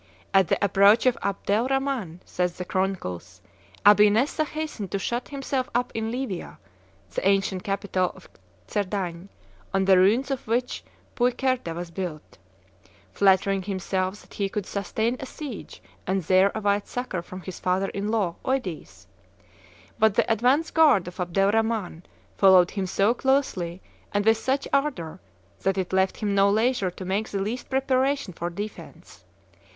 "At 0.33 0.47
the 0.47 0.57
approach 0.65 1.05
of 1.05 1.15
Abdel 1.21 1.67
Rhaman," 1.67 2.21
say 2.25 2.47
the 2.47 2.65
chroniclers, 2.65 3.39
"Abi 3.85 4.09
Nessa 4.09 4.43
hastened 4.45 4.89
to 4.89 4.97
shut 4.97 5.27
himself 5.29 5.69
up 5.75 5.91
in 5.93 6.09
Livia 6.09 6.57
[the 7.11 7.27
ancient 7.27 7.63
capital 7.63 8.11
of 8.15 8.27
Cerdagne, 8.65 9.29
on 9.75 9.85
the 9.85 9.99
ruins 9.99 10.31
of 10.31 10.47
which 10.47 10.83
Puycerda 11.13 11.75
was 11.75 11.91
built], 11.91 12.39
flattering 13.13 13.61
himself 13.61 14.19
that 14.21 14.33
he 14.33 14.49
could 14.49 14.65
sustain 14.65 15.17
a 15.19 15.27
siege 15.27 15.83
and 16.07 16.23
there 16.23 16.51
await 16.55 16.87
succor 16.87 17.21
from 17.21 17.41
his 17.41 17.59
father 17.59 17.89
in 17.89 18.07
law, 18.07 18.33
Eudes; 18.43 19.05
but 19.99 20.15
the 20.15 20.33
advance 20.33 20.71
guard 20.71 21.07
of 21.07 21.19
Abdel 21.19 21.51
Rhaman 21.51 22.01
followed 22.39 22.71
him 22.71 22.87
so 22.87 23.13
closely 23.13 23.83
and 24.11 24.25
with 24.25 24.37
such 24.37 24.67
ardor 24.73 25.19
that 25.61 25.77
it 25.77 25.93
left 25.93 26.17
him 26.17 26.33
no 26.33 26.49
leisure 26.49 26.89
to 26.89 27.05
make 27.05 27.29
the 27.29 27.37
least 27.39 27.69
preparation 27.69 28.33
for 28.33 28.49
defence. 28.49 29.23